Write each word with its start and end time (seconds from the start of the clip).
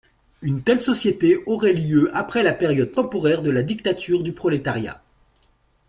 Une 0.41 0.63
telle 0.63 0.81
société 0.81 1.43
aurait 1.45 1.73
lieu 1.73 2.09
après 2.17 2.41
la 2.41 2.53
période 2.53 2.91
temporaire 2.91 3.43
de 3.43 3.51
la 3.51 3.61
dictature 3.61 4.23
du 4.23 4.33
prolétariat. 4.33 5.03